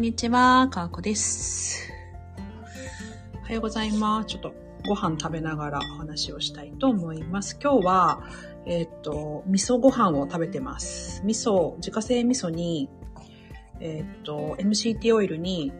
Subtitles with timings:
[0.00, 1.92] んにちは、かーこです。
[3.34, 4.28] おはようございます。
[4.28, 4.54] ちょっと
[4.86, 7.58] ご飯食べながらお話をしたいと思います。
[7.62, 8.22] 今日は、
[8.64, 11.20] えーっと、味噌ご飯を食べてます。
[11.26, 12.88] 味噌、自家製味噌に、
[13.80, 15.70] えーっと、MCT オイルに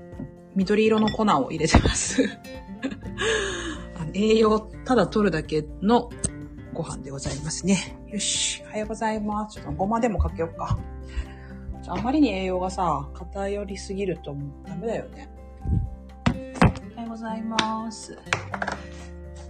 [0.54, 2.22] 緑色の粉を入れてます。
[3.96, 6.10] あの栄養ただ取るだけの
[6.74, 7.98] ご飯でございますね。
[8.08, 8.62] よし。
[8.66, 9.54] おはようございます。
[9.54, 10.78] ちょっとごまでもかけようか。
[11.86, 15.28] あまりに栄養がさ、偏りすぎるとダメだよね。
[16.28, 18.16] おはようございます。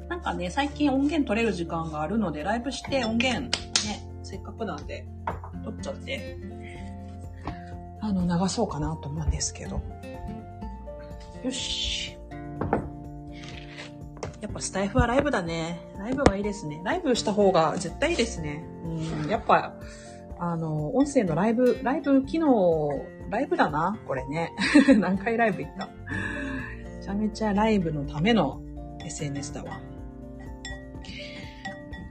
[0.09, 3.43] なんかね、最近音源取れる時間があるので、ライブして音源
[3.87, 5.07] ね、せっかくなんで、
[5.65, 6.39] 取っちゃって、
[8.01, 9.81] あの、流そうかなと思うんですけど。
[11.45, 12.17] よし。
[14.41, 15.81] やっぱスタイフはライブだね。
[15.99, 16.81] ライブがいいですね。
[16.83, 18.65] ライブした方が絶対いいですね。
[18.85, 19.75] うん、やっぱ、
[20.43, 22.89] あの、音声のライブ、ライブ機能、
[23.29, 24.51] ライブだな、これね。
[24.99, 25.87] 何回ライブ行った？
[25.87, 28.61] めちゃめちゃライブのための
[29.05, 29.79] SNS だわ。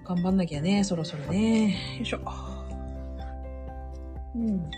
[0.06, 1.70] 頑張んなきゃね、そろそろね。
[1.98, 2.20] よいしょ。
[4.36, 4.70] うん。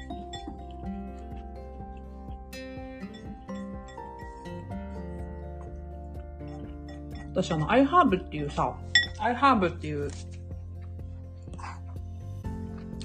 [7.34, 8.73] 私あの、iHerb っていうさ、
[9.20, 10.09] iHerb っていう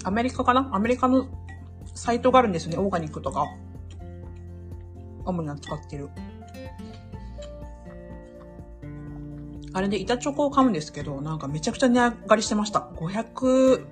[0.07, 0.71] アメリカかな？
[0.73, 1.27] アメリカの
[1.93, 2.79] サイトがあるんですよね。
[2.79, 3.45] オーガニックとか。
[5.25, 6.09] 主に扱ってる。
[9.73, 12.89] あれで板チョコを買うんですけど、なんかめちゃくちゃ値上がりしてました。
[12.95, 13.85] 590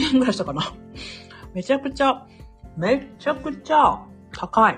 [0.00, 0.74] 円ぐらいしたかな。
[1.54, 2.26] めちゃくちゃ、
[2.76, 4.76] めちゃくちゃ高い。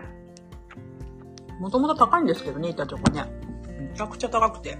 [1.58, 3.24] もともと高いんですけどね、板チョコね。
[3.76, 4.78] めちゃくちゃ高くて。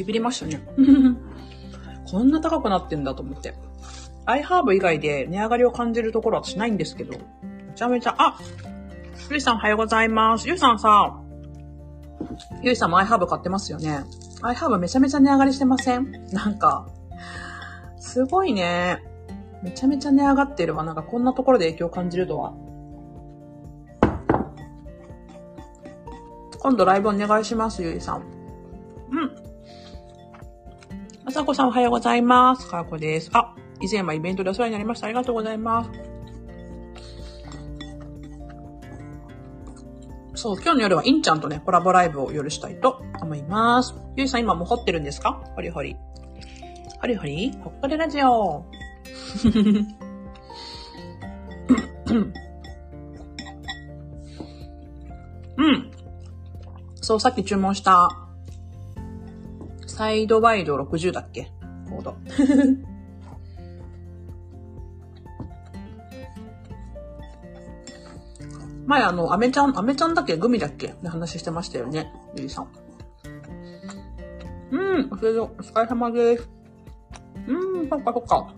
[0.00, 0.62] ビビりましたね。
[2.10, 3.54] こんな高くなってんだと思って。
[4.26, 7.18] iHerb 以外で値上がりを感じるところは私ないんですけど、め
[7.74, 8.38] ちゃめちゃ、あ
[9.30, 10.48] ゆいさんおはようございます。
[10.48, 11.20] ゆいさんさ、
[12.62, 14.00] ゆいさんも iHerb 買ってますよね。
[14.42, 16.10] iHerb めちゃめちゃ値上がりしてません？
[16.32, 16.86] なんか、
[17.98, 19.02] すごいね。
[19.62, 20.82] めちゃめちゃ値上がってるわ。
[20.84, 22.54] なんかこんなところで影響を感じるとは。
[26.58, 28.22] 今度ライブお願いします、ゆいさん。
[29.10, 29.39] うん。
[31.30, 32.66] まさこさんおはようございます。
[32.66, 33.30] かーこです。
[33.32, 35.06] あ、以前はイベントでお世話になりました。
[35.06, 35.90] ありがとうございます。
[40.34, 43.94] そう、今日の夜はインちゃんとね、コラボライブを夜したいと思います。
[44.16, 45.40] ゆいさん今も掘ってるんですか？
[45.54, 45.94] ほりほり。
[47.00, 48.64] ほりほりほっこりラジオ。
[55.56, 55.90] うん。
[56.96, 58.08] そう、さっき注文した
[60.00, 61.52] サイドワイド60だっけ？
[61.90, 62.16] コード。
[68.86, 70.38] 前あの、アメちゃん、アメちゃんだっけ？
[70.38, 70.86] グミだっけ？
[70.86, 72.10] って話してましたよね。
[72.34, 72.68] ゆりさん。
[74.70, 76.48] うん、お疲れお疲れ様です。
[77.46, 78.54] うん、そっかそっか。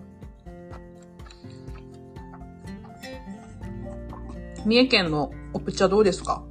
[4.64, 6.44] 三重県のおぷ茶どうですか？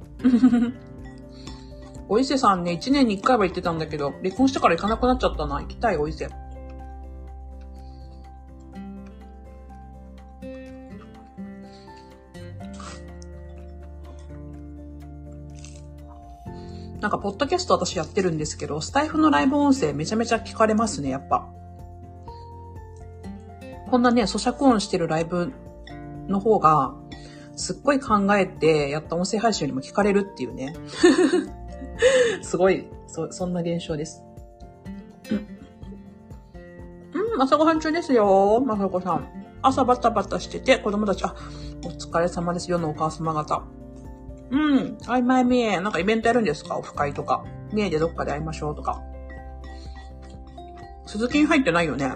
[2.12, 5.62] お伊勢さんね、1年に1回は行ってたんだけど、離婚してから行かなくなっちゃったな。
[5.62, 6.28] 行きたい、お伊勢。
[17.00, 21.48] なんか、ポッドキャスト私やってるんですけど、スタイフのライブ音声めちゃめちゃ聞かれますね、やっぱ。
[23.90, 25.50] こんなね、咀嚼音してるライブ
[26.28, 26.94] の方が、
[27.56, 30.74] すっごい考えてやった音声配信よりも聞かれるっていうね。
[32.42, 34.22] すごい、そ、そんな現象です。
[37.14, 39.28] うん、朝ごはん中ですよ、まさこさん。
[39.62, 41.34] 朝バタバタしてて、子供たち、あ、
[41.84, 43.62] お疲れ様ですよのお母様方。
[44.50, 46.76] うん、あいまいみえ、なんかイベントやるんですか？
[46.76, 47.44] オフ会とか。
[47.72, 49.00] 三重でどっかで会いましょうとか。
[51.06, 52.12] 鈴木に入ってないよね。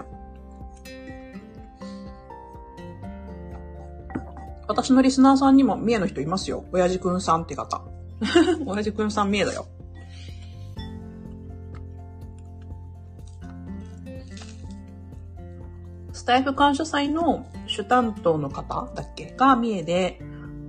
[4.67, 6.65] 私のリスナーさんにも三重の人いますよ。
[6.71, 7.81] 親父くんさんって方。
[8.65, 9.67] 親父くんさん三重だよ。
[16.11, 19.33] スタイフ感謝祭の主担当の方だっけ？
[19.37, 20.19] が三重で、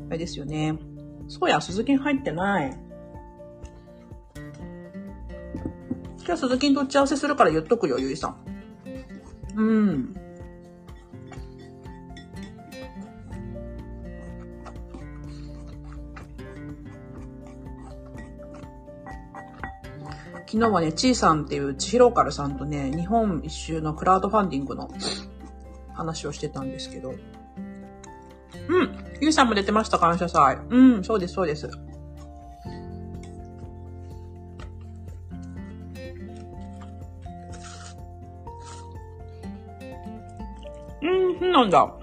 [0.09, 0.79] あれですよね。
[1.27, 2.79] そうや、鈴木入ってない。
[6.25, 8.37] 今日鈴木にと打ち合わせするから言っとくよ、ゆいさん。
[9.57, 10.15] うん。
[20.51, 24.89] 昨日はね、ちーさんっていう、ちひろーカルさんとね、日本一周のクラウドファンディングの
[25.93, 27.11] 話をしてたんですけど。
[27.11, 29.05] うん。
[29.21, 30.59] ゆうさんも出てました、感謝祭。
[30.71, 31.69] うん、そうです、そうです。
[41.03, 41.07] う
[41.47, 41.95] ん、なんだ。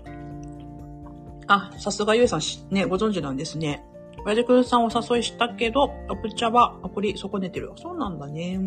[1.47, 3.83] あ、さすがゆうさんね、ご存知なんですね。
[4.25, 7.71] 親父くんさんお誘いしたけど、おプ茶は残り損ねてる。
[7.75, 8.59] そうなんだね。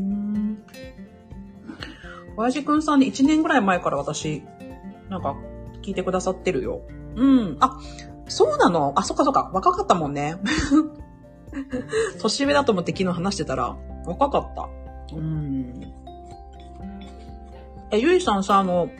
[2.37, 4.45] 親父くんさんね、1年ぐらい前から私、
[5.09, 5.35] なんか、
[5.83, 6.83] 聞いてくださってるよ。
[7.17, 7.57] うん。
[7.61, 7.79] あ、
[8.29, 8.93] そうなの？
[8.95, 9.51] あ、そっかそっか。
[9.53, 10.37] 若かったもんね。
[12.21, 13.77] 年上だと思って昨日話してたら、
[14.07, 14.69] 若かった。
[15.17, 15.81] うん。
[17.91, 18.91] え、ゆいさんさ、あの、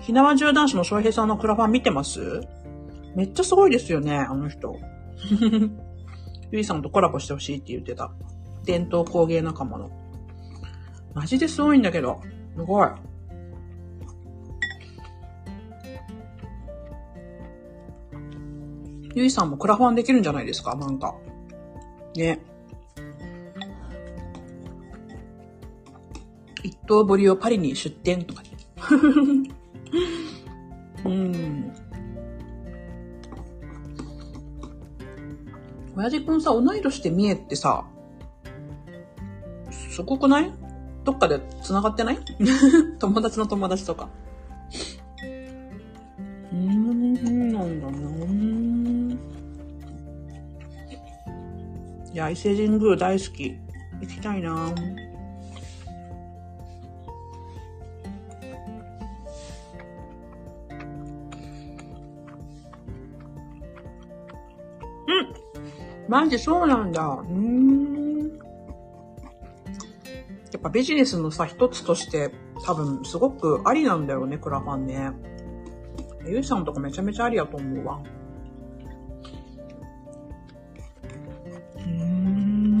[0.00, 2.40] ひなわ銃男子の翔平さんのクラファン見てます？
[3.14, 4.74] めっちゃすごいですよね、あの人。
[6.52, 8.12] ゆいさんとコラボしてほしいって言ってた。
[8.64, 9.90] 伝統工芸仲間の。
[11.14, 12.20] マジですごいんだけど。
[12.56, 12.88] すごい。
[19.14, 20.74] ゆいさんもクラファンできるんじゃないですか？
[20.76, 21.14] なんか。
[22.14, 22.38] ね。
[26.62, 28.42] 一等ぶりをパリに出店とか。
[31.04, 31.72] うん。
[35.96, 37.84] 親父くんさ、同い年で見えってさ、
[39.70, 40.52] すごくない？
[41.04, 42.18] どっかで繋がってない？
[42.98, 44.08] 友達の友達とか。
[46.52, 47.96] うーん、なんだな。
[52.12, 53.56] いや、伊勢神宮大好き。
[54.00, 54.68] 行きたいな
[66.08, 67.22] マジそうなんだ。
[67.28, 68.38] うん。
[70.52, 72.30] やっぱビジネスのさ、一つとして
[72.64, 75.10] 多分すごくありなんだよね、クラファンね。
[76.26, 78.00] ゆうさんとかめちゃめちゃありやと思うわ。
[81.76, 81.92] うー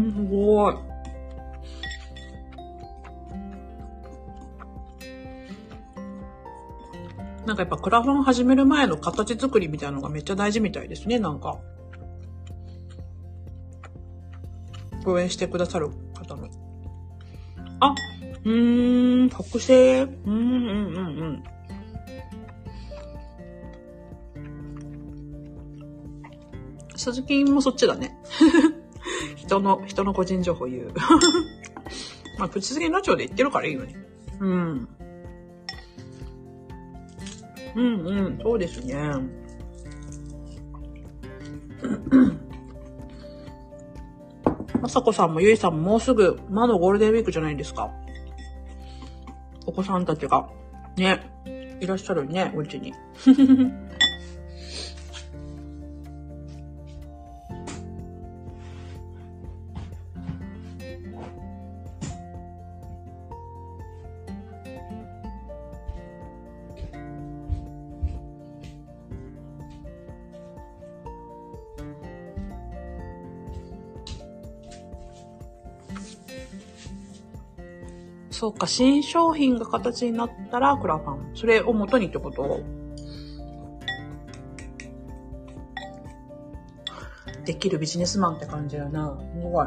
[0.08, 0.74] ん、すごい。
[7.46, 11.58] なんかやっぱクラファン始める前の形作りみたいなのがめっちゃ大事みたいですね、なんか。
[15.10, 16.48] 応援してくださる方の。
[17.80, 17.94] あ、
[18.44, 21.42] うーん、北西うん、うん、うん、うん。
[26.96, 28.16] 鈴木もそっちだね。
[29.36, 30.92] 人の、人の個人情報言う。
[32.38, 33.94] まあ、プチズゲラジオで言ってるからいいよね。
[34.40, 34.88] うん。
[37.74, 38.96] うんうん、そうですね。
[44.86, 47.90] まさこさんもゆいさんももうすぐ魔のゴールデンウィークじゃないですか。
[49.66, 50.48] お子さんたちが、
[50.96, 51.28] ね、
[51.80, 52.94] いらっしゃるね、お家に。
[78.56, 81.36] そうか、新商品が形になったらクラファン。
[81.36, 82.62] それを元にってこと？
[87.44, 89.14] できるビジネスマンって感じだな。
[89.34, 89.66] すごい。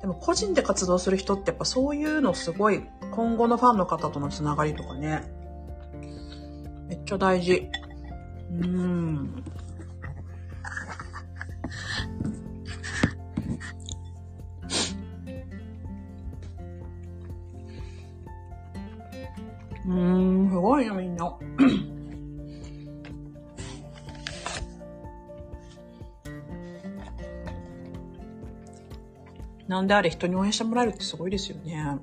[0.00, 2.82] でも個人で活動する人ってやっぱそういうのすごい
[3.12, 5.30] 今後のファンの方とのつながりとかね。
[6.88, 7.70] めっちゃ大事。
[8.50, 9.44] うん。
[19.88, 21.34] うん、すごいな、みんな。
[29.66, 31.98] なんであれ人に応援してもらえるってすごいですよね。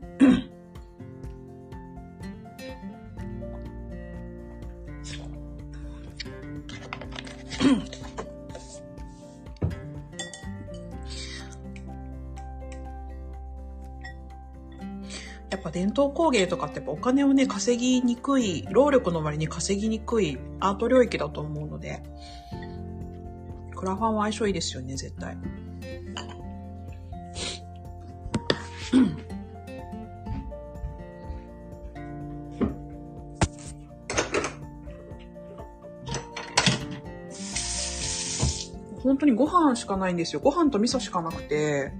[15.95, 22.03] 伝統工芸とかってやっぱお金をね、稼ぎにくい、労力の割に稼ぎにくいアート領域だと思うので、
[23.73, 25.37] クラファンは相性いいですよね、絶対。
[39.01, 40.41] 本当にご飯しかないんですよ。
[40.41, 41.93] ご飯と味噌しかなくて、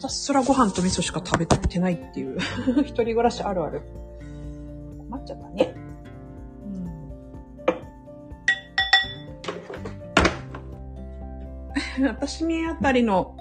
[0.00, 2.38] たすらご飯と味噌しか食べてないっていう
[2.82, 3.82] 一人暮らしあるある。
[5.10, 5.74] 待っちゃったね。
[11.98, 12.06] うん。
[12.06, 13.36] 私みあたりの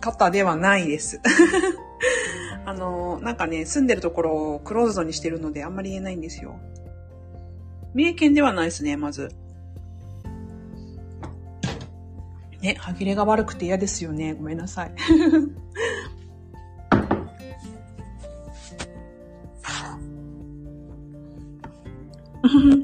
[0.00, 1.20] 方ではないです。
[2.66, 6.56] あの、なんかね、住んでるところをクローズドにしてるのであんまり言えないんですよ。
[7.94, 9.30] 三重県ではないですね、まず。
[12.62, 14.34] ね、歯切れが悪くて嫌ですよね。
[14.34, 14.94] ごめんなさい。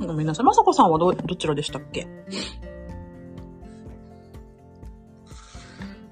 [0.06, 0.47] ごめんなさい。
[0.47, 2.08] まさこさんはど、どちらでしたっけ？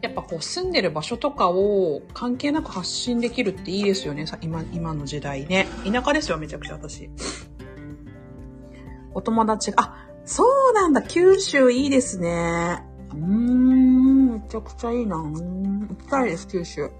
[0.02, 4.26] やっぱこう住んでる場所とかを関係なく発信できるっていいですよね。
[4.42, 5.66] 今、今の時代ね。
[5.85, 7.11] 田舎ですよ、めちゃくちゃ私。
[9.14, 12.85] お友達が、あ、そうなんだ、九州いいですね。
[13.12, 15.16] うーん、めちゃくちゃいいな。
[15.16, 16.90] うん行きたいです、九州。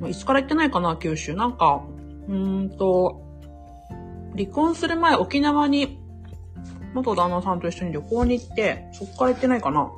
[0.00, 1.34] もういつから行ってないかな、九州。
[1.34, 1.82] なんか、
[2.28, 3.22] うーんと、
[4.36, 5.98] 離婚する前、沖縄に、
[6.94, 9.90] 元旦那さんと一緒に旅行に行って、そっから行ってないかな。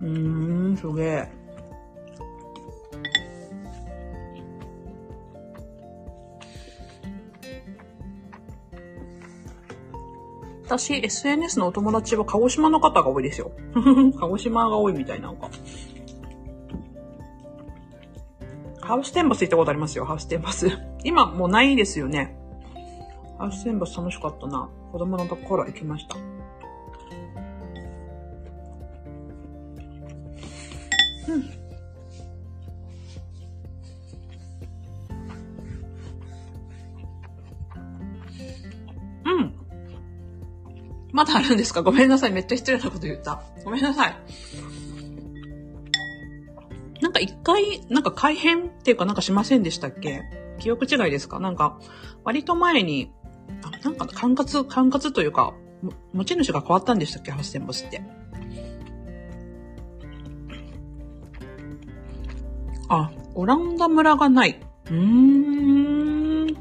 [0.00, 1.43] うーん、すげえ。
[10.76, 13.52] 私、SNS のお友達は鹿児島の方が多いですよ。
[14.18, 15.48] 鹿児島が多いみたいなのか。
[18.80, 20.68] ハウステンボス行ったことありますよ、ハウステンボス。
[21.04, 22.36] 今もうないですよね。
[23.38, 24.68] ハウステンボス楽しかったな。
[24.90, 26.16] 子供のところ行きました。
[41.24, 41.82] だあるんですか？
[41.82, 42.32] ごめんなさい。
[42.32, 43.42] めっちゃ失礼なこと言った。
[43.64, 44.16] ごめんなさい。
[47.00, 50.22] なんか一回、なんか改変っていうかなんかしませんでしたっけ？
[50.58, 51.40] 記憶違いですか？
[51.40, 51.78] なんか、
[52.24, 53.12] 割と前に、
[53.62, 55.54] あなんか管轄、管轄というか、
[56.12, 57.30] 持ち主が変わったんでしたっけ？
[57.32, 58.02] ハウステンボスって。
[62.88, 64.60] あ、オランダ村がない。
[64.86, 66.56] うーん。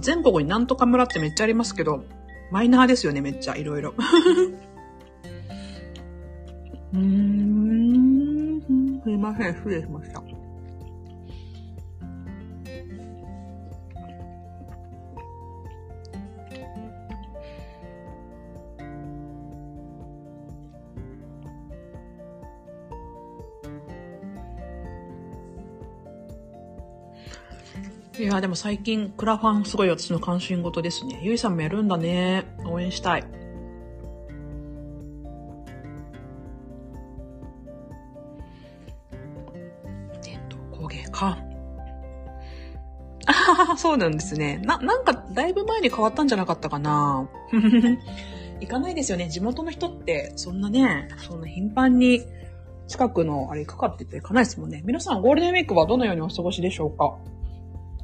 [0.00, 2.04] 全国になんとか村ってめっちゃありますけど、
[2.52, 3.94] マイナーですよね、めっちゃ、いろいろ。
[6.92, 8.60] うーん。
[9.02, 10.22] すいません、失礼しました。
[28.34, 31.20] や、でも最近、クラファンすごい私の関心事ですね。
[31.22, 32.44] ゆいさんもやるんだね。
[32.64, 33.24] 応援したい。
[40.22, 41.38] 伝統工芸か。
[43.26, 44.58] あ そうなんですね。
[44.64, 47.28] な、なんか、だいぶ前に変わったんじゃなかったかな。
[48.60, 49.28] 行かないですよね。
[49.28, 52.22] 地元の人って、そんなね、そんな頻繁に、
[52.88, 54.82] 近くの、あれ行くかって言って行かないですもんね。
[54.84, 57.16] 皆さん、ゴールデンウィークはどのようにお過ごしでしょうか？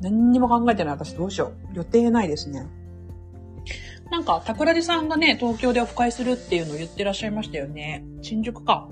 [0.01, 1.77] 何にも考えてない私どうしよう。
[1.77, 2.67] 予定ないですね。
[4.11, 8.05] なんか、桜地さんがね、東京でオフ会するっていうのを言ってらっしゃいましたよね。
[8.23, 8.89] 新宿か。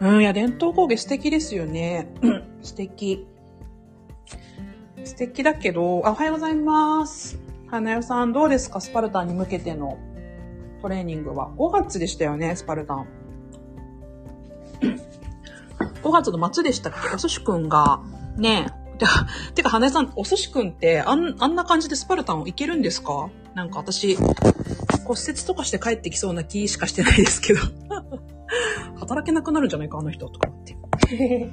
[0.00, 2.08] うん、いや、伝統工芸素敵ですよね。
[2.22, 3.26] う ん素敵。
[5.04, 7.38] 素敵だけど、あ、おはようございます。
[7.68, 8.80] 花代さん、どうですか？
[8.80, 9.98] スパルタンに向けての
[10.82, 11.50] トレーニングは。
[11.56, 13.06] 5月でしたよね、スパルタン。
[16.02, 17.14] 5月の末でしたっけ？
[17.14, 18.00] お寿司くんが、
[18.36, 18.80] ねえ。
[19.00, 23.30] てか、てか、花江さん、お寿司くんって、あん、あんな感じでスパルタンいけるんですか？
[23.54, 24.16] なんか私、
[25.04, 27.60] 骨折とかして帰ってきそうな気しかしてないですけど。
[29.00, 30.76] 働けなくなるんじゃないか、あの人、とかって。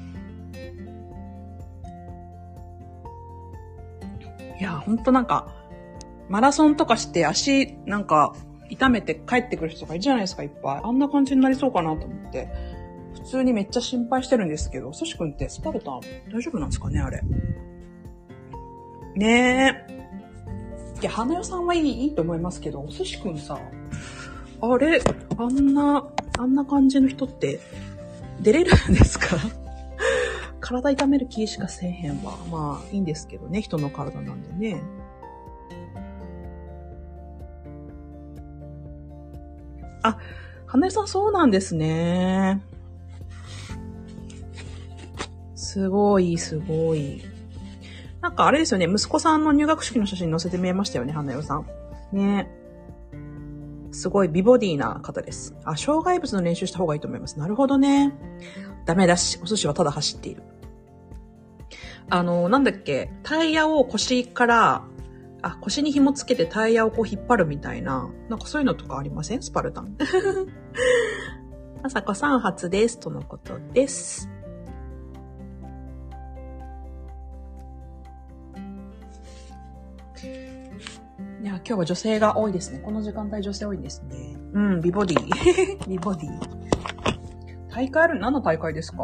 [4.59, 5.47] いや、ほんとなんか、
[6.29, 8.35] マラソンとかして足、なんか、
[8.69, 10.81] 痛めて帰ってくる人とかいるじゃないですか、いっぱい。
[10.83, 12.49] あんな感じになりそうかなと思って。
[13.27, 15.99] 普通にめっちゃ心配してるんですけど、ソシ君ってスパルタン
[16.31, 17.21] 大丈夫なんですかね、あれ？
[19.15, 21.01] ねえ。
[21.01, 23.59] いや、花代さんはいい、いいと思いますけど、お寿司くんさ、
[24.61, 25.01] あれ、
[25.37, 26.07] あんな、
[26.39, 27.59] あんな感じの人って、
[28.39, 29.35] 出れるんですか？
[30.61, 32.31] 体痛める気しかせえへんわ。
[32.49, 34.81] まあ、いいんですけどね、人の体なんでね。
[40.01, 40.17] あ、
[40.65, 42.61] 花江さんそうなんですね。
[45.77, 47.21] すごい、すごい。
[48.19, 51.67] なんかあれですよね、息子さんの入学式の写真載せて見えましたよね、花代さん。
[52.11, 52.49] ね
[53.91, 55.55] すごい美ボディーな方です。
[55.65, 57.37] あ、障害物の練習した方がいいと思います。
[57.37, 58.11] なるほどね。
[58.87, 60.41] ダメだし、お寿司はただ走っている。
[62.09, 64.83] あの、なんだっけ、タイヤを腰から、
[65.43, 69.43] あ、腰に紐つけてタイヤをこう引っ張るみたいな、なんかそういうのとかありません？
[69.43, 69.95] スパルタン。
[71.83, 72.99] あさこさん初です。
[72.99, 74.27] とのことです。
[81.65, 82.79] 今日は女性が多いですね。
[82.79, 84.37] この時間帯女性多いんですね。
[84.53, 85.19] うん、美ボディ。
[85.87, 86.29] 美ボディ。
[87.69, 88.19] 大会ある？
[88.19, 88.97] 何の大会ですか？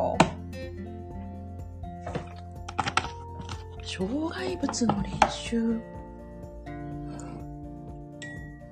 [3.84, 5.80] 障害物の練習？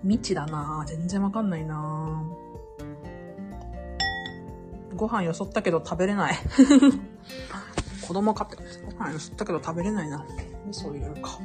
[0.04, 2.24] 未知だな全然わかんないな
[4.96, 6.36] ご飯よそったけど食べれない。
[8.08, 10.26] 子供買って、ご飯よそったけど食べれないな。
[10.68, 11.38] 味噌入れるか。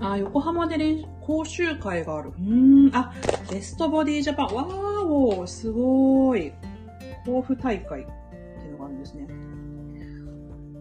[0.00, 2.32] あ、横浜で練講習会がある。
[2.38, 3.12] うん、あ、
[3.50, 4.46] ベストボディジャパン。
[4.54, 6.52] わーおすごい。
[7.26, 9.26] 甲府大会っていうのがあるんですね。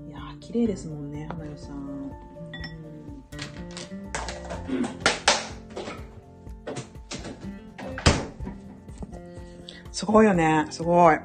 [0.07, 2.11] いやー、綺麗ですもんね、花代さん。
[9.91, 10.65] すごいよね。
[10.69, 11.19] すごい。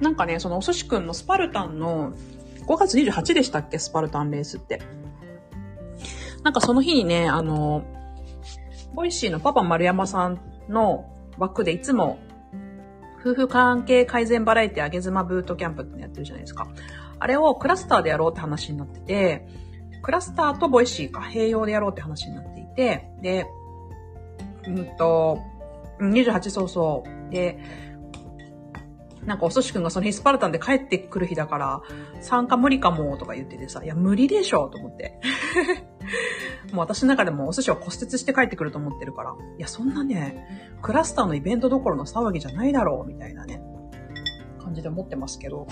[0.00, 2.12] なんかね、そのお寿司くんのスパルタンの
[2.66, 3.80] 5月28でしたっけ？
[3.80, 4.80] スパルタンレースって。
[6.48, 7.84] なんかその日にね、あの、
[8.94, 10.40] ボイシーのパパ丸山さん
[10.70, 11.04] の
[11.36, 12.18] 枠でいつも、
[13.20, 16.66] 夫婦関係改善バラエティあげ妻ブートキャンプってやってるじゃないですか。
[17.18, 19.46] あれをクラスターでやろうって話になってて、
[20.00, 23.46] クラスターとボイシーか併用でやろうって話になっていて、で、
[24.66, 25.40] うんと、
[26.00, 27.58] 28、そうそうで、
[29.28, 31.82] なんかお寿司くんがその日スパルタンで帰ってくる日だから、
[32.22, 35.20] 参加無理かもとか言っててさ、いや無理でしょと思って。
[36.72, 43.60] もう私の中でもお寿司を骨折して帰ってくると思ってるから、いや、そんなね、クラスターのイベントどころの騒ぎじゃないだろう、みたいなね、
[44.58, 45.66] 感じで思ってますけど。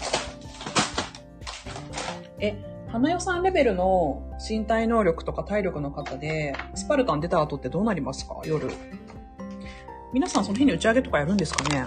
[2.38, 8.36] え、花代さんレベルの身体能力とか体力の方で、スパルタン出た後ってどうなりますか？
[8.44, 8.68] 夜。
[10.12, 11.86] 皆さんその日に打ち上げとかやるんですかね？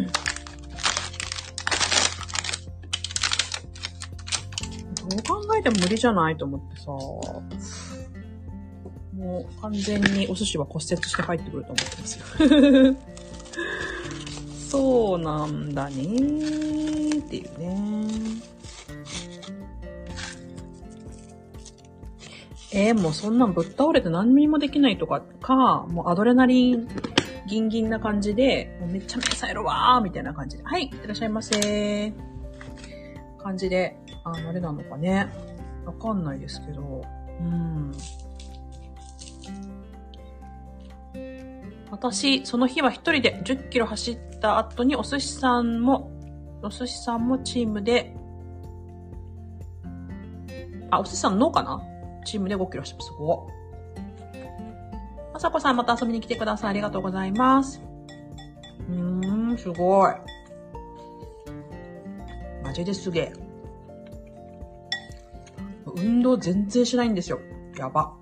[0.00, 0.06] ど
[5.16, 6.86] う考えても無理じゃないと思ってさ、
[9.14, 12.24] もう完全にお寿司は骨折して帰ってくると思ってますよ。
[14.68, 18.12] そうなんだねーっていうね。
[22.74, 26.88] えー、もうそんなんぶっ倒れて何にもできないとかか、もうアドレナリン
[27.52, 32.14] ギンギンな感じで、もうめっちゃめちゃさえろわーみたいな感じで、はい、いってらっしゃいませー。
[33.36, 35.28] 感じで、あの、あれなのかね。
[35.84, 37.04] わかんないですけど、
[37.40, 37.92] うん。
[41.90, 46.10] 私、その日は一人で10キロ走った後にお寿司さんも、
[46.62, 48.16] お寿司さんもチームで、
[50.90, 51.82] あ、お寿司さんのかな？
[52.24, 53.08] チームで5キロしてます。
[53.08, 53.61] すごま
[55.42, 56.70] さこさんまた遊びに来てください。
[56.70, 57.82] ありがとうございます。
[58.88, 60.12] うーん、すごい。
[62.62, 63.32] マジですげえ。
[65.96, 67.40] 運動全然しないんですよ。
[67.76, 68.14] やば。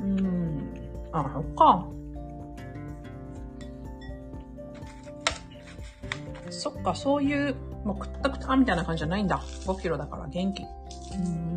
[0.00, 0.74] うーん。
[1.12, 1.88] あ、そっか。
[6.50, 9.38] そっか、そういう、もうくったくたみたいな感じじゃないんだ。
[9.64, 10.64] 5キロだから元気。
[10.64, 11.49] うーん。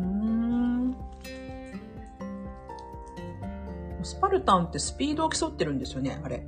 [4.34, 6.46] ルタンってスピードを競ってるんですよね、あれ。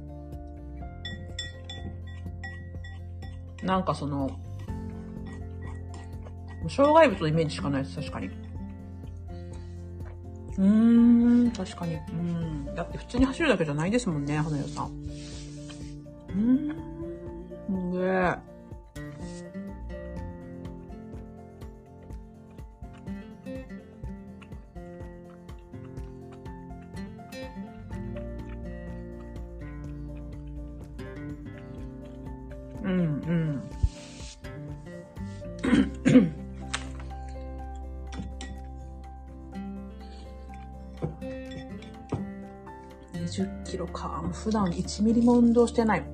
[3.62, 4.30] なんかその、
[6.68, 8.26] 障害物のイメージしかないです、確かに。
[8.26, 11.94] うーん、確かに。
[11.94, 12.74] うん。
[12.74, 14.90] だって普通に走るだけじゃないですもんね、花代さん。
[44.46, 46.06] 普段1ミリも運動してない。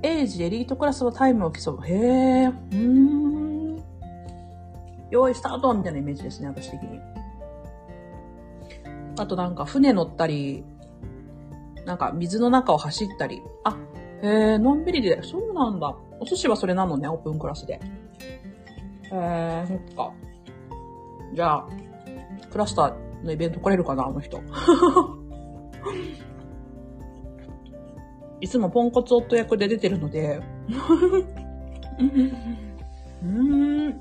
[0.00, 1.84] ージ、エリートクラスはタイムを競う。
[1.84, 3.82] へえ、うーん。
[5.10, 7.00] 用意スタートみたいなイメージですね、私的に。
[9.18, 10.62] あとなんか船乗ったり、
[11.84, 13.42] なんか水の中を走ったり。
[13.64, 13.76] あ、
[14.22, 15.96] へえ、のんびりで、そうなんだ。
[16.20, 17.74] お寿司はそれなのね、オープンクラスで。
[17.74, 17.80] へ
[19.10, 20.12] え、そっか。
[21.34, 21.66] じゃあ、
[22.52, 24.40] クラスターのイベント来れるかな、あの人。
[28.42, 30.40] いつもポンコツ夫役で出てるので。
[33.22, 34.00] うーん。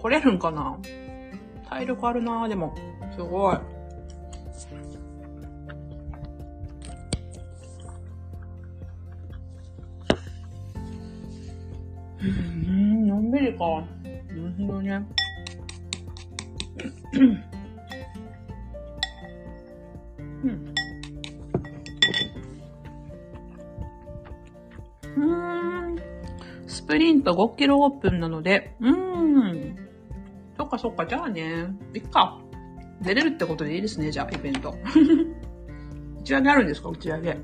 [0.00, 0.76] 来れるんかな？
[1.68, 2.74] 体力あるなでも。
[3.14, 3.56] すごい。
[12.22, 12.26] う
[12.72, 13.64] ん、のんびりか。
[13.64, 13.84] な
[14.34, 15.06] るほどね。
[20.42, 20.69] うん。
[26.90, 29.76] プリント5キロオープンなので、うーん。
[30.58, 31.68] そっかそっか、じゃあね。
[31.94, 32.40] いっか。
[33.00, 34.74] 出れるってことでいいですね、じゃあ、イベント。
[36.18, 36.88] 打ち上げあるんですか？
[36.88, 37.38] 打ち上げ。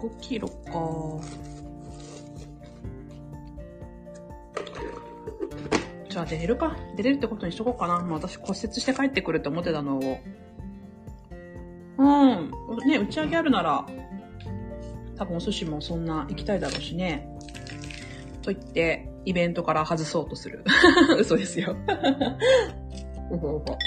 [0.00, 1.20] 5キロか。
[6.08, 6.76] じゃあ出れるか。
[6.96, 8.00] 出れるってことにしとこうかな。
[8.00, 10.18] もう私骨折して帰ってくるって思ってたのを。
[11.98, 12.50] うん。
[12.88, 13.86] ね、打ち上げあるなら、
[15.16, 17.28] 多分お寿司もそんな行きたいだろうしね。
[18.42, 20.64] と言って、イベントから外そうとする。
[21.20, 21.76] 嘘ですよ。
[23.30, 23.78] うほうほ。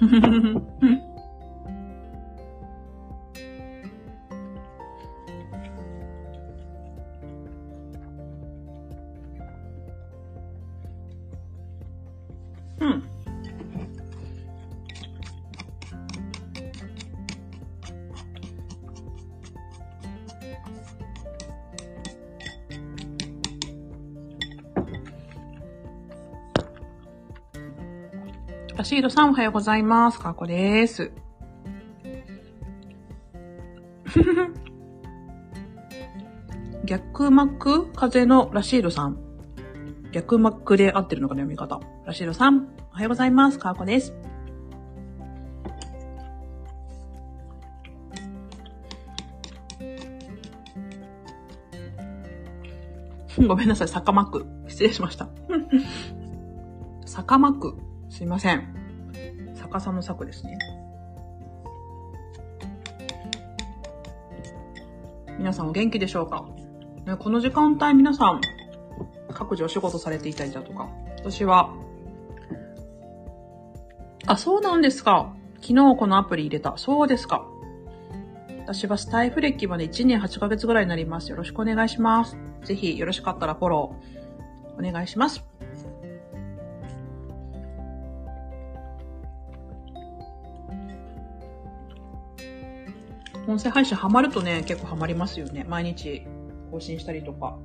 [29.18, 30.20] さんおはようございます。
[30.20, 31.10] かこです。
[36.84, 39.18] 逆幕風のラシードさん。
[40.12, 41.80] 逆幕で合ってるのかな読み方。
[42.06, 43.58] ラシードさん、おはようございます。
[43.58, 44.14] かこです。
[53.48, 54.46] ごめんなさい、坂幕。
[54.68, 55.28] 失礼しました。
[57.04, 57.76] 坂幕。
[58.10, 58.77] すいません。
[59.68, 60.58] 逆さの策ですね。
[65.38, 66.48] 皆さんお元気でしょうか、
[67.06, 68.40] ね、この時間帯皆さん、
[69.32, 71.72] 各自お仕事されていたりだとか、私は、
[74.26, 75.32] あ、そうなんですか。
[75.60, 76.74] 昨日このアプリ入れた。
[76.76, 77.46] そうですか。
[78.64, 81.30] 私はスタイフ歴まで1年8ヶ月ぐらいになります。
[81.30, 82.36] よろしくお願いします。
[82.64, 85.44] ぜひよろしかったらフォローお願いします。
[93.48, 95.64] 音声配信ハマるとね、結構ハマりますよね。
[95.68, 96.22] 毎日
[96.70, 97.58] 更新したりとか。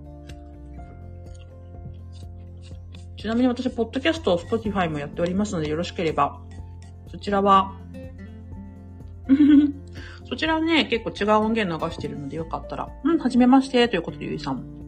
[3.17, 6.39] ちなみに私、ポッドキャスト、Spotify もやっておりますので、よろしければ、
[7.12, 7.74] そちらは
[10.28, 14.83] そちらはね、結構違う音源流してるので、よかったら、うん、はじめまして、ということで、ゆいさん。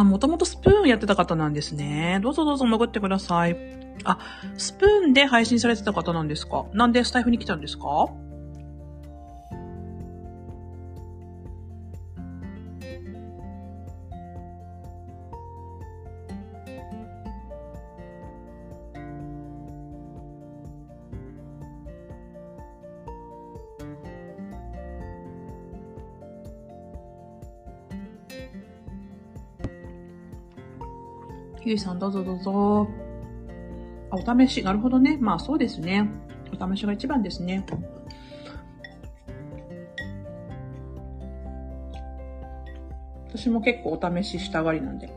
[0.00, 2.20] あ、もともとスプーンやってた方なんですね。
[2.22, 3.56] どうぞどうぞ潜ってください。
[4.04, 4.18] あ、
[4.56, 6.66] スプーンで配信されてた方なんですか？
[6.72, 7.84] なんでスタイフに来たんですか？
[31.72, 32.86] ゆいさんどうぞどうぞ。
[34.10, 34.62] あ、お試し。
[34.62, 35.16] なるほどね。
[35.18, 36.06] まあそうですね。
[36.52, 37.64] お試しが一番ですね。
[43.28, 45.08] 私も結構お試ししたがりなんで。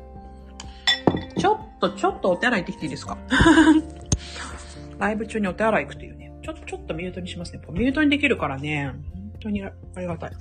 [1.37, 3.17] ちょっと、ちょっとお手洗い行ってきていいですか？
[4.97, 6.31] ライブ中にお手洗い行くっていうね。
[6.41, 7.59] ちょっと、ちょっとミュートにしますね。
[7.73, 8.93] ミュートにできるからね。
[9.13, 10.31] 本当にありがたい。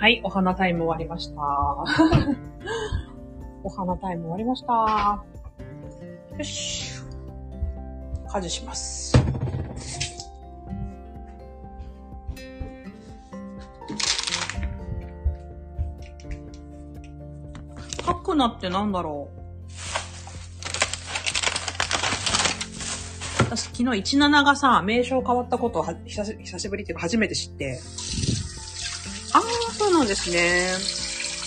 [0.00, 1.42] はい、お花タイム終わりました。
[3.62, 5.22] お花タイム終わりました。
[6.38, 7.02] よし。
[8.26, 9.12] 家事します。
[18.02, 19.40] 書くなってなんだろう。
[23.50, 23.82] 私昨日
[24.16, 27.78] 17がさ、名称変わったことを久しぶりっていうか初めて知って、
[29.80, 30.74] そうなんですね。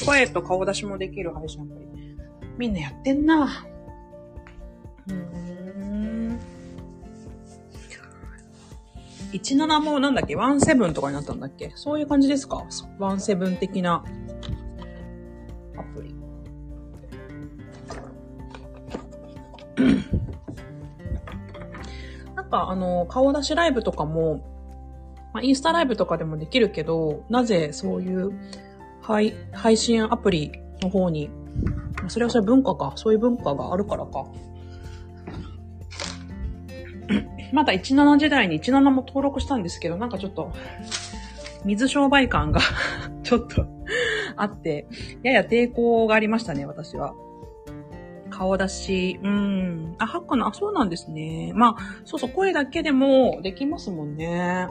[0.08, 2.18] 声と顔出しもできる配信アプリ。
[2.58, 3.64] みんなやってんな。
[5.08, 6.40] うん。
[9.32, 11.74] 17もなんだっけ ?17 とかになったんだっけ？
[11.76, 12.66] そういう感じですか
[13.00, 14.04] ?17 的な
[15.78, 16.16] アプリ。
[22.36, 24.53] なんかあの、顔出しライブとかも、
[25.34, 28.32] まあ、インスタライブとかでもできるけど、なぜそういう
[29.02, 31.30] 配配信アプリの方に、
[32.08, 34.26] それはそれ文化か、そういう文化があるからか。
[37.52, 40.52] まだ17時代に17も登録したんですけど、なんかちょっと、
[41.66, 42.62] 水商売感が
[43.24, 43.66] ちょっと
[44.36, 44.88] あって、
[45.24, 47.14] やや抵抗がありましたね、私は。
[48.30, 49.96] 顔出し、うん。
[50.00, 51.52] あ、ハッカの、あ、そうなんですね。
[51.56, 54.68] まあ、そうそう、声だけでもできますもんね。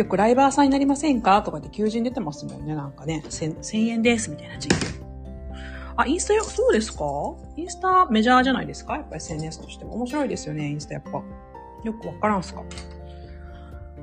[0.00, 1.42] よくライバーさんになりませんか？
[1.42, 3.22] とかって求人出てますもんね、なんかね。
[3.26, 4.74] 1000円です、みたいな時期。
[5.94, 7.04] あ、インスタよ、そうですか？
[7.58, 8.94] インスタメジャーじゃないですか？
[8.94, 9.94] やっぱ SNS としても。
[9.96, 11.22] 面白いですよね、インスタやっぱ。
[11.84, 12.62] よくわからんすか？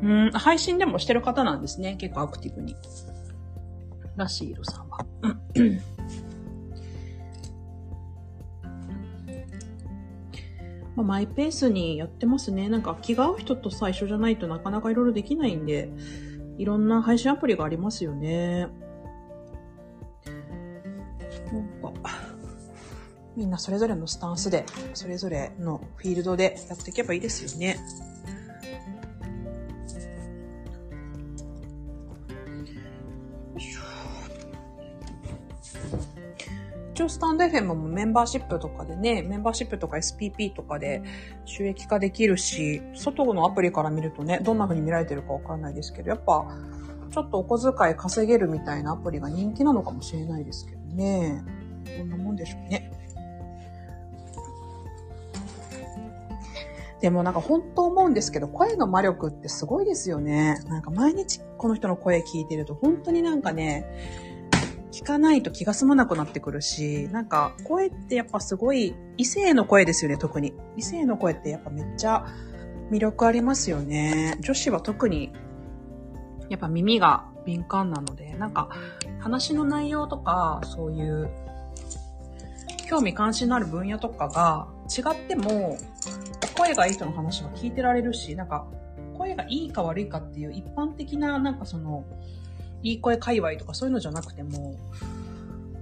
[0.03, 1.95] うん、配信でもしてる方なんですね。
[1.95, 2.75] 結構アクティブに。
[4.15, 5.05] ラシールさんは。
[10.97, 12.69] まあ、マイペースにやってますね。
[12.69, 15.91] なんか気が合う人と最初じゃないとなかなかいろいろできないんで、
[16.57, 18.67] いろんな配信アプリがありますよね。
[21.53, 22.09] なんか、
[23.35, 27.77] みんなそれぞれのスタンスで、それぞれのフィールドでやっていけばいいですよね。
[37.01, 41.03] 応スタンド FM もメンバーシップとかでね、メンバーシップとか SPP とかで
[41.45, 46.47] 収益化できるし、外のアプリから見るとね、どんな風に見られてるかわからないですけど、やっぱ、
[47.11, 51.43] ちょっとお小遣い稼げるみたいなアプリが人気なのかもしれないですけどね。
[51.97, 52.91] こんなもんでしょうね。
[57.01, 60.63] でもなんか本当思うんですけど、声の魔力ってすごいですよね。
[60.67, 63.85] なんか毎日この人の声聞いてると本当になんかね、
[64.97, 70.53] 聞かないと気が済まなくなってくるし、なんか声ってやっぱすごい異性の声ですよね、特に。
[70.75, 72.25] 異性の声ってやっぱめっちゃ
[72.89, 74.39] 魅力ありますよね。
[74.39, 75.31] 女子は特に
[76.49, 78.69] やっぱ耳が敏感なので、なんか
[79.19, 81.29] 話の内容とかそういう
[82.89, 85.77] 興味関心のある分野とかが違っても
[86.57, 88.65] 声がいい人の話は聞いてられるし、なんか
[89.15, 92.03] 声がいいか悪いかっていう一般的ななんかその
[92.83, 94.79] いい声界隈とかそういうのじゃなくても、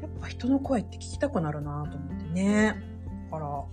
[0.02, 2.82] やっぱ人の声って聞きたくなるなと思ってね。
[3.32, 3.64] だから、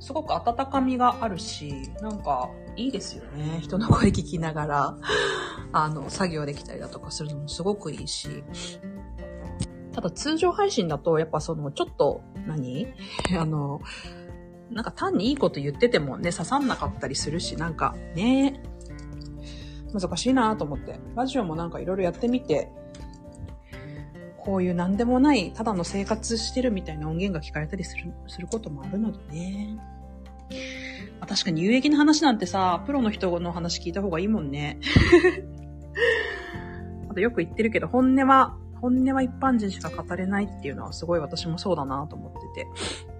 [0.00, 3.60] すごく温かみがあるし、なんかいいですよね。
[3.60, 4.96] 人の声聞きながら、
[5.72, 8.42] あの、作業できたりだとかするのもすごくいいし。
[9.92, 12.88] ただ通常配信だと、やっぱその、ちょっと何、
[13.38, 13.80] あの、
[14.70, 18.60] なんか単にいいこと言っててもね、刺さんなかったりするし、なんかね、
[19.92, 20.98] 難しいなと思って。
[21.14, 22.70] ラジオもなんかいろいろやってみて、
[24.38, 29.76] こういう何でもない、ただの生活してるみたいな音源が聞かれたりする、することもあるのでね。
[31.20, 34.78] まあ、確かに有益な話なんてさ、プロの人の話聞いた方がいいもんね。
[37.08, 43.11] あとよく言ってるけど、本音は本音は一般人しか語れないっていうのはすごい私もそうだなと思ってて。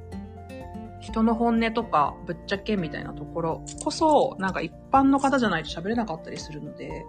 [1.13, 7.05] 人の本音とかぶっちゃけみたいなところこそ、なんか一般の方じゃないと喋れなかったりするので、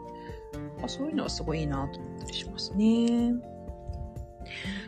[0.78, 3.34] まあ、そういうのはすごいいいなと思ったりしますね。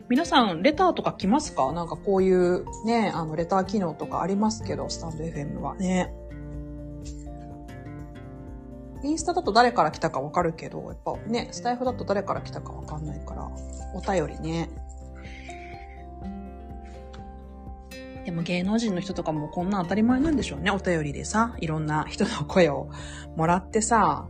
[0.10, 1.72] 皆さん、レターとか来ますか？
[1.72, 6.14] なんかこういうね、あの、レター機能とかありますけど、スタンド FM はね。
[9.04, 13.50] インスタだと誰から来たかわかるけど、やっぱね、スタイフだと誰から来たかわかんないから、
[13.94, 14.70] お便りね。
[18.26, 20.72] でも芸能人の人とかもこんな当たり前なんでしょうね。
[20.72, 22.90] お便りでさ、いろんな人の声を
[23.36, 24.28] もらってさ、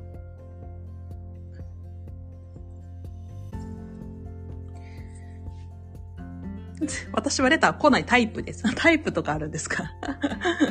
[7.13, 8.63] 私はレター来ないタイプです。
[8.75, 9.85] タイプとかあるんですか？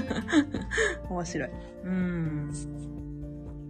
[1.08, 1.50] 面白い。
[1.84, 2.50] うん。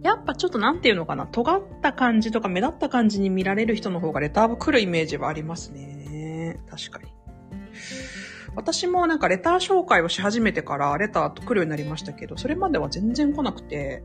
[0.03, 6.59] やっぱちょっとなんていうのかな、尖った感じとか目立った感じに見られる人の方がレター来るイメージはありますね。
[6.69, 7.09] 確かに。
[8.55, 14.03] 私もなんかレター紹介をし始めてからレターと来るようになりましたけど、それまでは全然来なくて、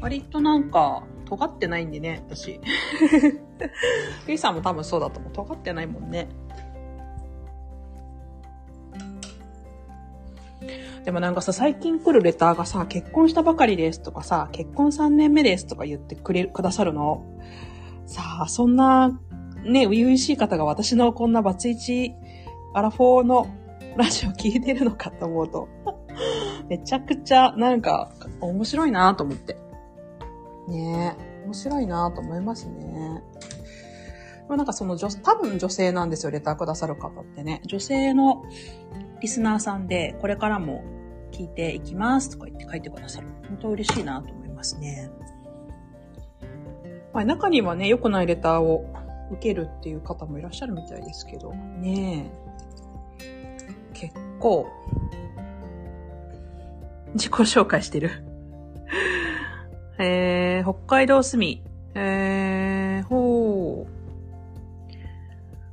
[0.00, 2.60] 割となんか尖ってないんでね、私。
[4.26, 5.32] ゆいさんも多分そうだと思う。
[5.32, 6.28] 尖ってないもんね。
[11.04, 17.24] でもなんかさ、最近来るレターがさ、結婚したばかりですとかさ、結婚3年目ですとか言ってくれ、くださるの？
[18.06, 19.08] さあ、そんな、
[19.64, 22.14] ね、初々しい方が私のこんなバツイチ、
[22.72, 23.48] アラフォーの
[23.96, 25.68] ラジオ聞いてるのかと思うと、
[26.68, 29.56] めちゃくちゃ、なんか、面白いなと思って。
[30.68, 33.22] ねえ、面白いなと思いますね。
[34.48, 37.60] まあなんかその女、多分女性なんですよ、レターくださる方ってね。
[37.66, 38.44] 女性の
[39.20, 40.84] リスナーさんで、これからも
[41.32, 43.28] 聞いていきますとか言って書いてくださる。
[43.48, 45.10] 本当嬉しいなと思いますね。
[47.12, 48.84] まあ、中にはね、良くないレターを
[49.32, 52.49] 受けるっていう方もいらっしゃるみたいですけど、ねえ
[54.00, 54.66] 結構、
[57.14, 58.10] 自己紹介してる
[59.98, 61.62] えー、北海道住み、
[61.94, 63.90] えー、ほう。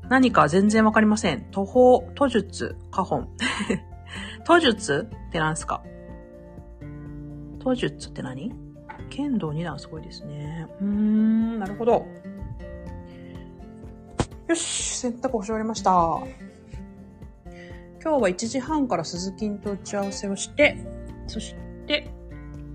[0.10, 1.46] 何か全然わかりません。
[1.52, 3.30] 途方、途術、花本。
[4.46, 5.84] 途術って何すか？
[7.60, 8.54] 途術って何？
[9.10, 10.68] 剣道2段すごいですね。
[10.82, 12.06] うーん、なるほど。
[14.48, 15.92] よし、洗濯干し終わりました。
[18.08, 20.78] 今日は1時半から鈴木と打ち合わせをして、
[21.28, 21.56] そし
[21.88, 22.10] て、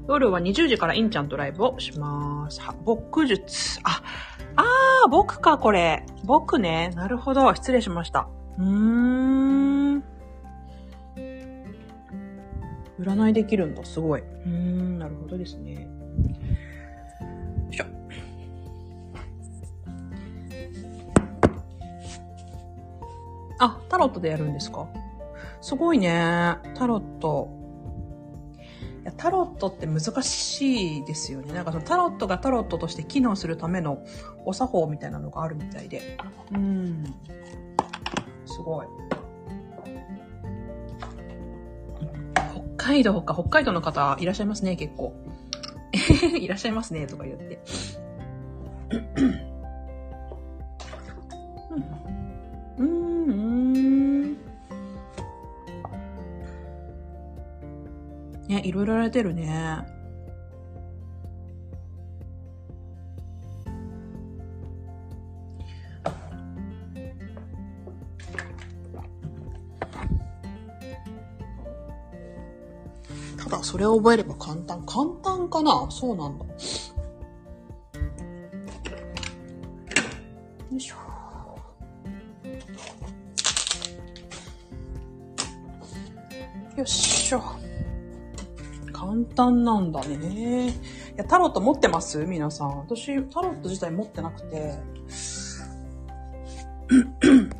[0.06, 2.60] 夜は20時からインちゃんとライブをします。
[2.60, 3.80] は、僕術。
[3.82, 4.02] あ、
[4.56, 6.04] あー、僕か、これ。
[6.26, 6.90] 僕ね。
[6.94, 7.54] なるほど。
[7.54, 8.28] 失礼しました。
[8.58, 8.64] うー
[9.96, 10.04] ん。
[13.00, 13.82] 占いできるんだ。
[13.86, 14.20] すごい。
[14.20, 15.72] うーん、なるほどですね。
[15.72, 15.80] よ
[17.70, 17.84] いしょ。
[23.60, 24.86] あ、タロットでやるんですか？
[25.62, 26.56] すごいね。
[26.74, 27.48] タロット。
[29.02, 31.52] いやタロットって難しいですよね。
[31.54, 34.04] なんかそのタロットがタロットとして機能するための
[34.44, 36.18] お作法みたいなのがあるみたいで。
[36.52, 37.14] うん。
[38.44, 38.86] すごい。
[42.76, 43.32] 北海道か。
[43.32, 45.14] 北海道の方いらっしゃいますね、結構。
[46.38, 47.60] いらっしゃいますね、とか言って。
[58.52, 59.48] ね、いろいろられてるね。
[73.38, 74.84] ただ、それを覚えれば簡単。
[74.84, 75.86] 簡単かな？
[75.90, 76.44] そうなんだ。
[76.44, 76.50] よ
[80.76, 80.96] いしょ。
[86.76, 87.61] よっしょ。
[89.02, 90.68] 簡単なんだね。
[90.68, 90.74] い
[91.16, 92.24] や、タロット持ってます？
[92.24, 92.78] 皆さん。
[92.78, 94.74] 私、タロット自体持ってなくて。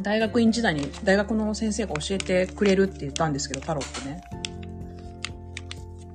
[0.00, 4.22] 大学院時代に大学の先生が教えてくれるって言ったんですけど、タロットね。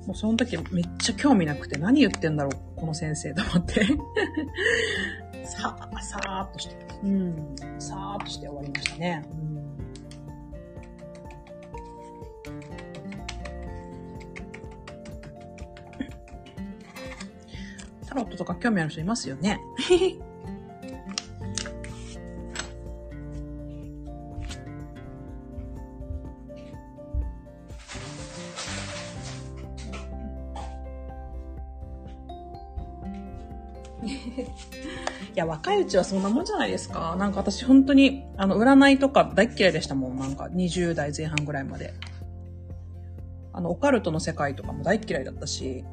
[0.06, 3.84] もうその時めっちゃ興味なくて何言ってんだろう、この先生と思って。
[5.44, 6.76] さあ、さーっとして。
[7.04, 7.54] うん。
[7.78, 9.28] さーっとして終わりましたね。
[9.30, 9.55] うん
[18.16, 19.60] ロットとか興味ある人いますよね。
[35.34, 37.16] いや、若いうちはそんなもんじゃないですか。
[37.18, 40.16] なんか私本当に、あの、占いとか大嫌いでしたもん。
[40.16, 41.92] なんか20代前半ぐらいまで。
[43.52, 45.84] あの、オカルトの世界とかも大嫌いだったし、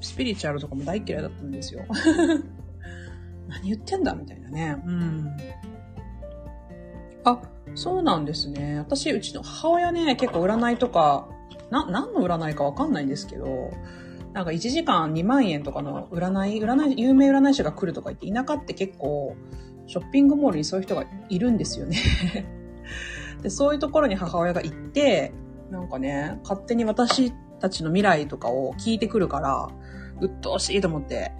[0.00, 1.84] スピリチュアルとかも大嫌いだったんですよ。
[3.48, 4.82] 何言ってんだみたいなね。
[4.86, 5.36] うん。
[7.24, 7.40] あ、
[7.74, 8.78] そうなんですね。
[8.78, 11.28] 私、うちの母親ね、結構占いとか、
[11.70, 13.70] な、何の占いかわかんないんですけど、
[14.32, 19.34] なんか1時間2万円とかの占い、占い、有名占い師が来るとか言って、田舎って結構、
[19.86, 21.96] ショッピングモールにそういう人がいるんですよね
[23.42, 25.32] で、そういうところに母親が行って、
[25.70, 29.68] なんかね、勝手に私たちの未来とかを聞いてくるから、
[30.20, 31.32] 鬱陶しいと思って。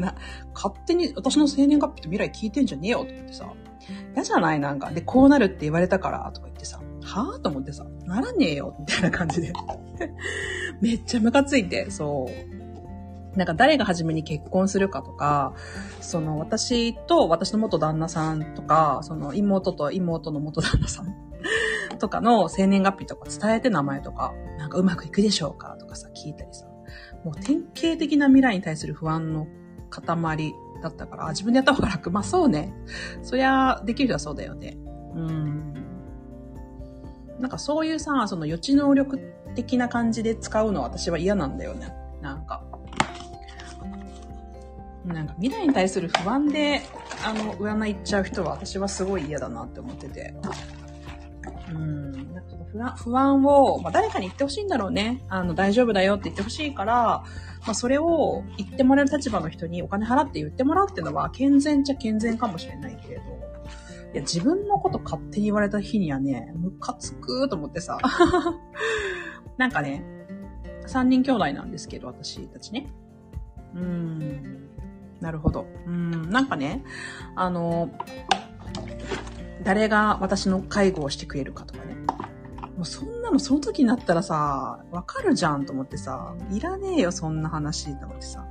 [0.54, 3.52] 勝手に私の生年月日と未来聞いてんじゃねえよと思ってさ、
[4.14, 4.60] 嫌じゃない？
[4.60, 4.90] なんか。
[4.90, 9.52] で、こうなるって言われたから、とか言ってさ、はぁと思ってさ、ならねえよ、みたいな感じで。
[10.80, 12.62] めっちゃムカついて、そう。
[13.38, 15.54] なんか誰が初めに結婚するかとか、
[16.00, 21.06] その私と私の元旦那さんとか、その妹と妹の元旦那さん
[21.98, 26.66] とかの生年月日とか伝えて名前とか、なんかうまくいくでしょうかとかさ、聞いたりさ。
[27.24, 29.46] もう典型的な未来に対する不安の
[29.90, 32.10] 塊だったから、自分でやった方が楽。
[32.10, 32.74] まあそうね。
[33.22, 34.76] そりゃ、できる人はそうだよね。
[35.14, 35.74] うん。
[37.38, 39.18] なんかそういうさ、その予知能力
[39.54, 41.92] 的な感じで使うのは私は嫌なんだよね。
[42.20, 42.62] なんか。
[45.04, 46.82] なんか未来に対する不安で、
[47.24, 50.34] あの、占い行っちゃう人は私はすごい嫌だなって思ってて。
[51.74, 52.12] うん。
[52.34, 55.24] なんか不安不安を、まあ、誰かに言ってほしいんだろうね。
[55.28, 57.24] あの、大丈夫だよって言ってほしいから、ま
[57.68, 63.22] あ、それを言ってもらえる立場の人にお金払って言ってもらうっていうのは健全っちゃ健全かもしれないけれど、
[64.12, 67.98] いや、自分のこと勝手に言われた日にはね、ムカつくと思ってさ。
[69.56, 70.04] なんかね、
[70.86, 72.92] 三人兄弟なんですけど、私たちね。
[73.74, 74.68] うーん。
[75.20, 75.66] なるほど。
[75.86, 76.30] うん。
[76.30, 76.84] なんかね、
[77.36, 77.90] あの、
[79.62, 81.96] 誰が私の介護をしてくれるかとかね。
[82.76, 88.46] もうそんなのその時になったらさ、わかるじゃんと思ってさ、いらねえよ、そんな話と思ってさ。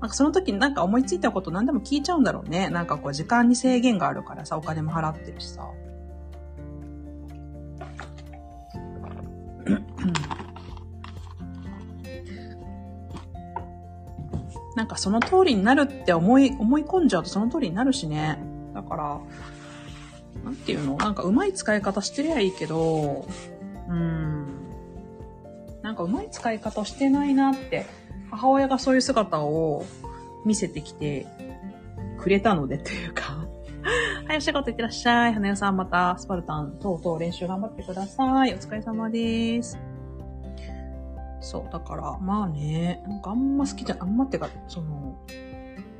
[0.00, 2.68] なんかその時になんか思いついたこと何でも聞いちゃうんだろうね。
[2.68, 5.70] なんかこう時間に制限があるからさ、お金も払ってるしさ。
[14.76, 18.38] なんかその通りになるって思い、思い込んじゃうとその通りになるしね。
[18.74, 19.18] だから、
[20.46, 20.96] なんていうの？
[20.96, 23.26] なんかうまい使い方してりゃいいけど、
[23.88, 24.46] うん。
[25.82, 27.86] なんかうまい使い方してないなって
[28.30, 29.84] 母親がそういう姿を
[30.44, 31.26] 見せてきて
[32.18, 33.44] くれたのでというか
[34.26, 35.34] はい、お仕事いってらっしゃい。
[35.34, 38.54] 花屋さんまたスパルタン等々練習頑張ってください。
[38.54, 39.78] お疲れ様です。
[41.40, 45.16] そう、だから、まあね、なんかあんま好きじゃ、あんまってか、その、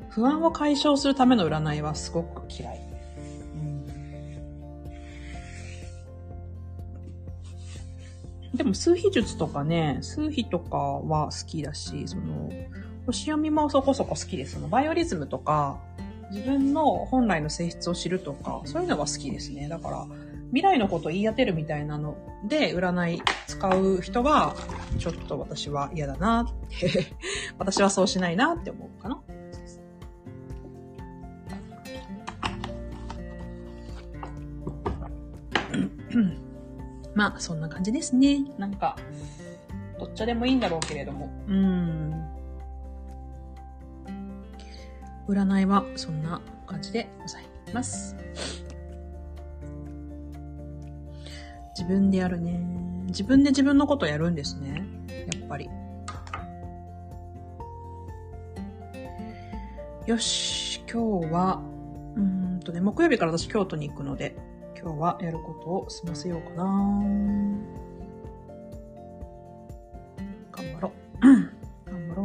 [0.09, 2.86] 不安を解消するための占いはすごく嫌い。
[8.53, 12.49] でも数秘術とかね、数秘とかは好きだし、その、
[13.05, 14.55] 星読みもそこそこ好きです。
[14.55, 15.79] そのバイオリズムとか、
[16.31, 19.67] 自分の本来の性質を知るとか、そういうのが好きですね。
[19.67, 20.07] だから、
[20.49, 22.17] 未来のことを言い当てるみたいなの
[22.47, 24.55] で、占い使う人は、
[24.97, 27.07] ちょっと私は嫌だなって
[27.59, 29.21] 私はそうしないなって思うかな。
[37.17, 38.45] まあ、そんな感じですね。
[38.59, 38.95] なんか、
[39.97, 41.31] どっちでもいいんだろうけれども。
[41.47, 42.13] うん。
[45.27, 47.43] 占いはそんな感じでござい
[47.73, 48.15] ます。
[51.75, 52.59] 自分でやるね。
[53.07, 54.85] 自分で自分のことやるんですね。
[55.09, 55.67] やっぱり。
[60.05, 61.63] よし、今日は、
[62.15, 64.35] うんとね、木曜日から私京都に行くので、
[64.87, 66.63] 今日はやることを済ませようかな。
[70.49, 71.19] 頑張ろう。
[71.91, 72.23] 頑張ろ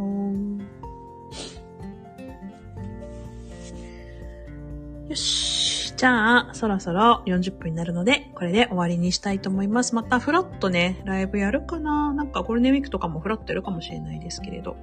[5.07, 5.11] う。
[5.11, 5.93] よし。
[5.97, 9.97] じゃあ、そろそろ40分になるので、これで終わりにしたいと思います。
[9.97, 14.77] また、フラットね、ライブやるかななんかゴールデンウィークとかもフラットやるかもしれないですけれど。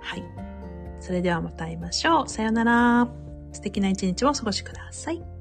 [0.00, 0.24] はい。
[0.98, 2.28] それではまた会いましょう。
[2.28, 3.23] さよなら。
[3.54, 5.33] 素敵な一日をお過ごしください。